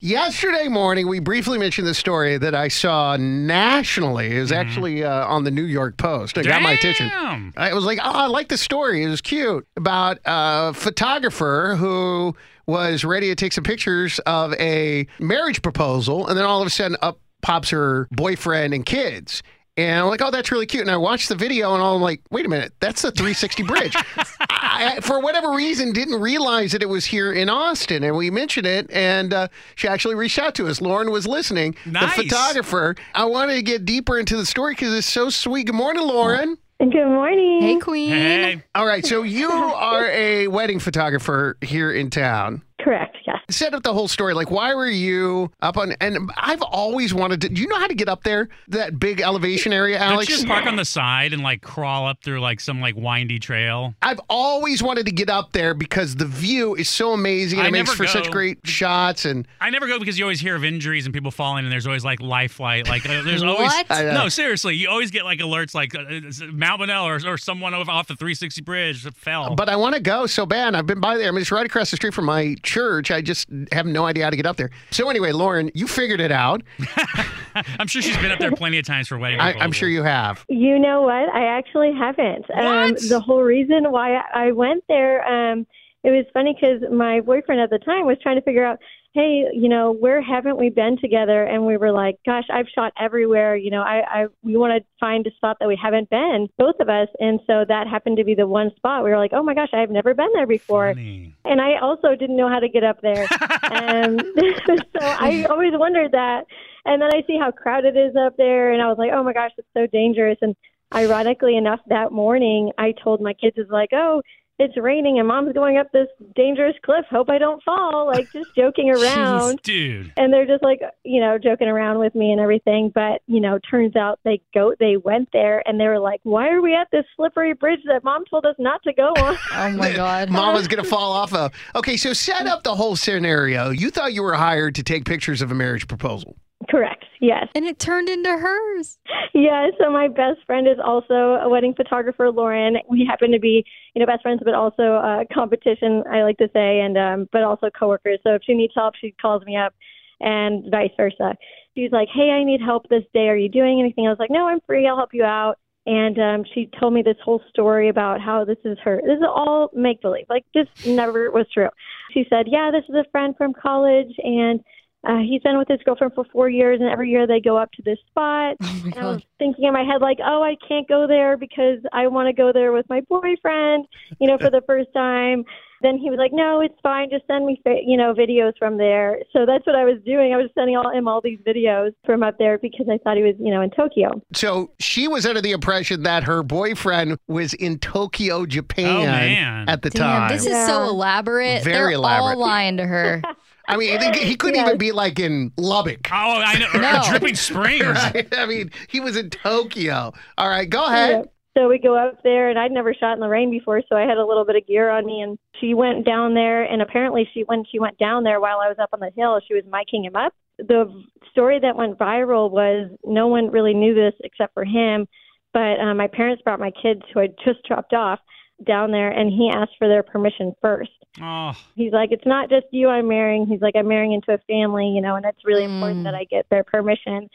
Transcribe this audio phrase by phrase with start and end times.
[0.00, 4.36] Yesterday morning, we briefly mentioned the story that I saw nationally.
[4.36, 6.36] It was actually uh, on the New York Post.
[6.36, 7.08] It got my attention.
[7.08, 7.54] Damn.
[7.56, 9.02] I was like, oh, I like the story.
[9.02, 15.06] It was cute about a photographer who was ready to take some pictures of a
[15.20, 19.42] marriage proposal, and then all of a sudden, up pops her boyfriend and kids.
[19.76, 20.82] And I'm like, oh, that's really cute.
[20.82, 23.96] And I watched the video, and I'm like, wait a minute, that's the 360 bridge.
[24.74, 28.66] I, for whatever reason, didn't realize that it was here in Austin, and we mentioned
[28.66, 30.80] it, and uh, she actually reached out to us.
[30.80, 32.16] Lauren was listening, Nice.
[32.16, 32.96] the photographer.
[33.14, 35.66] I wanted to get deeper into the story because it's so sweet.
[35.66, 36.56] Good morning, Lauren.
[36.80, 37.60] Good morning.
[37.62, 38.10] Hey, Queen.
[38.10, 38.62] Hey.
[38.74, 42.62] All right, so you are a wedding photographer here in town.
[42.80, 43.16] Correct.
[43.26, 43.38] Yes.
[43.48, 44.34] Set up the whole story.
[44.34, 45.92] Like, why were you up on?
[46.00, 47.48] And I've always wanted to.
[47.48, 48.48] Do you know how to get up there?
[48.68, 50.28] That big elevation area, Don't Alex.
[50.30, 53.38] you just park on the side and like crawl up through like some like windy
[53.38, 53.94] trail?
[54.02, 57.68] I've always wanted to get up there because the view is so amazing and I
[57.68, 59.24] it makes never for such great shots.
[59.24, 61.86] And I never go because you always hear of injuries and people falling, and there's
[61.86, 62.88] always like life flight.
[62.88, 63.86] Like uh, there's always What?
[63.90, 64.12] I know.
[64.24, 66.04] no, seriously, you always get like alerts like uh,
[66.52, 69.54] Mount Bonnell or, or someone over off the 360 bridge that fell.
[69.54, 70.74] but I want to go so bad.
[70.74, 71.28] I've been by there.
[71.28, 73.10] I mean, it's right across the street from my church.
[73.10, 73.33] I just
[73.72, 74.70] have no idea how to get up there.
[74.90, 76.62] So anyway, Lauren, you figured it out.
[77.78, 79.40] I'm sure she's been up there plenty of times for wedding.
[79.40, 80.44] I, I'm sure you have.
[80.48, 81.28] You know what?
[81.28, 82.44] I actually haven't.
[82.54, 83.00] Um, What?
[83.08, 85.66] the whole reason why I went there, um,
[86.02, 88.78] it was funny because my boyfriend at the time was trying to figure out,
[89.14, 91.44] hey, you know, where haven't we been together?
[91.44, 93.54] And we were like, gosh, I've shot everywhere.
[93.54, 96.74] You know, I, I we want to find a spot that we haven't been, both
[96.80, 97.06] of us.
[97.20, 99.04] And so that happened to be the one spot.
[99.04, 100.94] We were like, oh my gosh, I've never been there before.
[100.94, 101.32] Funny.
[101.44, 103.22] and I also didn't know how to get up there.
[103.70, 104.18] um,
[104.66, 106.46] so I always wondered that.
[106.84, 109.22] And then I see how crowded it is up there, and I was like, oh
[109.22, 110.36] my gosh, it's so dangerous.
[110.42, 110.54] And
[110.92, 114.20] ironically enough, that morning I told my kids, "Is like, oh,
[114.58, 117.04] it's raining, and mom's going up this dangerous cliff.
[117.10, 119.60] Hope I don't fall." Like just joking around.
[119.62, 120.12] Dude.
[120.16, 122.90] And they're just like, you know, joking around with me and everything.
[122.94, 126.48] But, you know, turns out they go, they went there and they were like, why
[126.50, 129.36] are we at this slippery bridge that mom told us not to go on?
[129.54, 130.30] Oh my God.
[130.30, 131.52] Mama's gonna fall off of.
[131.74, 133.70] Okay, so set up the whole scenario.
[133.70, 136.36] You thought you were hired to take pictures of a marriage proposal.
[136.70, 137.03] Correct.
[137.24, 137.48] Yes.
[137.54, 138.98] And it turned into hers.
[139.32, 142.76] Yeah, so my best friend is also a wedding photographer, Lauren.
[142.86, 143.64] We happen to be,
[143.94, 147.42] you know, best friends, but also uh, competition, I like to say, and um, but
[147.42, 148.18] also coworkers.
[148.24, 149.72] So if she needs help, she calls me up,
[150.20, 151.34] and vice versa.
[151.74, 153.28] She's like, "Hey, I need help this day.
[153.28, 154.86] Are you doing anything?" I was like, "No, I'm free.
[154.86, 155.54] I'll help you out."
[155.86, 159.00] And um, she told me this whole story about how this is her.
[159.02, 160.26] This is all make believe.
[160.28, 161.70] Like this never was true.
[162.12, 164.60] She said, "Yeah, this is a friend from college, and."
[165.06, 167.70] Uh, he's been with his girlfriend for four years, and every year they go up
[167.72, 168.56] to this spot.
[168.64, 171.78] Oh And I was thinking in my head, like, oh, I can't go there because
[171.92, 173.86] I want to go there with my boyfriend,
[174.20, 175.44] you know, for the first time.
[175.82, 177.10] Then he was like, no, it's fine.
[177.10, 179.18] Just send me, you know, videos from there.
[179.34, 180.32] So that's what I was doing.
[180.32, 183.22] I was sending all, him all these videos from up there because I thought he
[183.22, 184.22] was, you know, in Tokyo.
[184.32, 189.82] So she was under the impression that her boyfriend was in Tokyo, Japan Oh, at
[189.82, 190.28] the Damn, time.
[190.30, 190.66] this is Yeah.
[190.68, 191.64] so elaborate.
[191.64, 192.34] Very They're elaborate.
[192.36, 193.22] all lying to her.
[193.68, 194.66] I mean, he- he couldn't Yes.
[194.66, 196.08] even be like in Lubbock.
[196.12, 196.66] Oh, I know.
[196.74, 197.02] or No.
[197.08, 197.82] Dripping Springs.
[198.14, 198.28] Right?
[198.36, 200.12] I mean, he was in Tokyo.
[200.38, 201.10] All right, go ahead.
[201.10, 201.22] Yeah.
[201.56, 204.00] So we go up there, and I'd never shot in the rain before, so I
[204.00, 205.20] had a little bit of gear on me.
[205.20, 208.68] And she went down there, and apparently, she when she went down there while I
[208.68, 210.34] was up on the hill, she was miking him up.
[210.58, 210.90] The
[211.30, 215.06] story that went viral was no one really knew this except for him,
[215.52, 218.18] but uh, my parents brought my kids, who I just dropped off,
[218.64, 220.90] down there, and he asked for their permission first.
[221.20, 223.46] Oh, He's like, it's not just you I'm marrying.
[223.46, 225.74] He's like, I'm marrying into a family, you know, and it's really Mm.
[225.74, 227.28] important that I get their permission.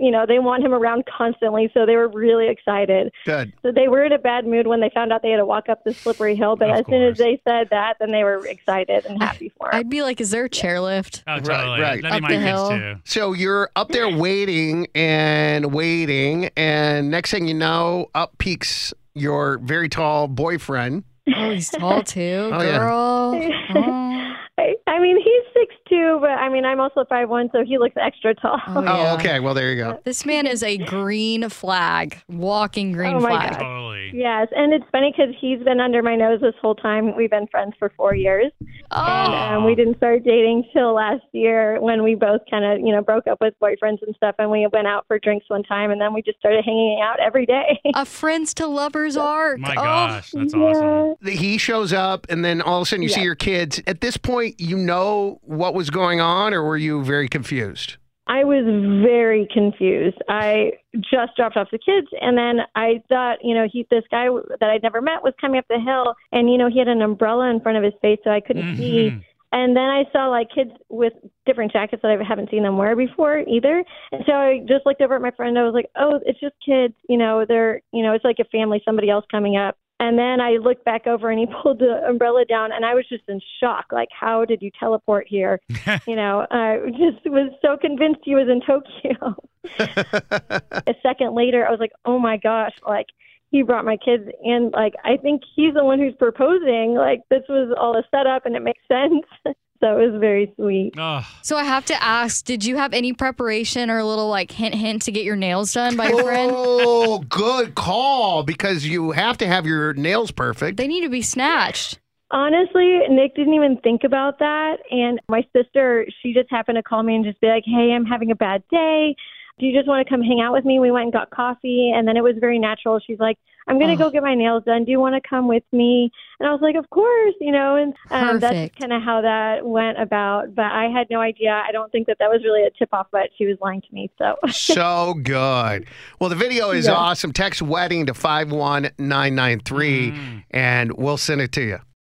[0.00, 3.12] You know, they want him around constantly, so they were really excited.
[3.24, 3.52] Good.
[3.62, 5.68] So they were in a bad mood when they found out they had to walk
[5.68, 6.56] up the slippery hill.
[6.56, 9.68] But Of as soon as they said that, then they were excited and happy for
[9.68, 9.78] him.
[9.78, 11.22] I'd be like, is there a chairlift?
[11.28, 11.80] oh, Right, totally.
[11.80, 12.02] right.
[12.02, 12.68] That'd Up be the hill.
[12.70, 12.94] too.
[13.04, 19.58] So you're up there waiting and waiting, and next thing you know, up peaks your
[19.58, 21.04] very tall boyfriend.
[21.34, 22.78] Oh, he's tall too, Oh, yeah.
[22.78, 23.50] girl.
[23.76, 24.32] Oh.
[24.58, 27.78] I, I mean, he's six two, but I mean, I'm also five one, so he
[27.78, 28.60] looks extra tall.
[28.68, 29.40] Oh, Oh, okay.
[29.40, 30.00] Well, there you go.
[30.04, 33.50] This man is a green flag, walking green Oh, my flag.
[33.52, 33.58] God.
[33.60, 34.10] Totally.
[34.14, 37.16] Yes, and it's funny because he's been under my nose this whole time.
[37.16, 38.52] We've been friends for four years,
[38.92, 42.78] Oh, and um, we didn't start dating till last year when we both kind of,
[42.86, 45.62] you know, broke up with boyfriends and stuff, and we went out for drinks one
[45.64, 47.80] time, and then we just started hanging out every day.
[47.94, 49.58] a friends to lovers arc.
[49.58, 51.16] My Oh, gosh, that's awesome.
[51.26, 53.82] He shows up, and then all of a sudden you see your kids.
[53.86, 57.96] At this point, you know what was going on, or were you very confused?
[58.26, 58.64] I was
[59.04, 60.16] very confused.
[60.30, 64.28] I just dropped off the kids, and then I thought, you know, he this guy
[64.60, 67.02] that I'd never met was coming up the hill, and you know, he had an
[67.02, 69.10] umbrella in front of his face, so I couldn't see.
[69.10, 69.24] Mhm.
[69.52, 71.12] And then I saw like kids with
[71.46, 73.84] different jackets that I haven't seen them wear before either.
[74.10, 75.56] And so I just looked over at my friend.
[75.56, 76.94] I was like, "Oh, it's just kids.
[77.08, 80.38] You know, they're you know, it's like a family, somebody else coming up." And then
[80.38, 83.40] I looked back over and he pulled the umbrella down, and I was just in
[83.58, 83.86] shock.
[83.90, 85.60] Like, how did you teleport here?
[86.06, 89.34] you know, I just was so convinced he was in Tokyo.
[90.86, 93.06] a second later, I was like, "Oh my gosh!" Like
[93.50, 96.94] he brought my kids and Like I think he's the one who's proposing.
[96.94, 99.56] Like this was all a setup, and it makes sense.
[99.84, 100.94] So it was very sweet.
[100.96, 104.50] Oh, So I have to ask, did you have any preparation or a little like
[104.50, 106.52] hint hint to get your nails done by your friend?
[106.54, 108.42] Oh, good call.
[108.44, 110.78] Because you have to have your nails perfect.
[110.78, 111.98] They need to be snatched.
[112.30, 114.78] Honestly, Nick didn't even think about that.
[114.90, 118.06] And my sister, she just happened to call me and just be like, "Hey, I'm
[118.06, 119.14] having a bad day.
[119.58, 121.92] Do you just want to come hang out with me?" We went and got coffee,
[121.94, 122.98] and then it was very natural.
[122.98, 123.96] She's like, "I'm gonna Oh.
[123.96, 124.84] go get my nails done.
[124.84, 126.10] Do you want to come with me?"
[126.40, 127.76] And I was like, "Of course," you know.
[127.76, 130.54] And um, that's kind of how that went about.
[130.56, 131.62] But I had no idea.
[131.66, 133.86] I don't think that that was really a tip off, but she was lying to
[133.92, 134.10] me.
[134.18, 135.86] So so good.
[136.20, 136.94] Well, the video is Yeah.
[136.94, 137.32] awesome.
[137.32, 140.44] Text wedding to 51993 Mm.
[140.50, 141.78] and we'll send it to you.